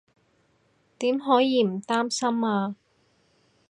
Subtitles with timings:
[0.97, 2.75] 點可以唔擔心啊